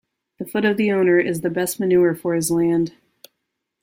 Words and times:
The 0.39 0.47
foot 0.47 0.65
of 0.65 0.77
the 0.77 0.91
owner 0.91 1.19
is 1.19 1.41
the 1.41 1.51
best 1.51 1.79
manure 1.79 2.15
for 2.15 2.33
his 2.33 2.49
land. 2.49 2.95